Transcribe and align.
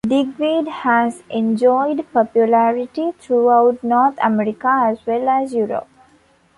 Digweed 0.07 0.67
has 0.67 1.21
enjoyed 1.29 2.11
popularity 2.11 3.11
throughout 3.19 3.83
North 3.83 4.17
America 4.19 4.67
as 4.87 4.97
well 5.05 5.29
as 5.29 5.53
Europe. 5.53 5.87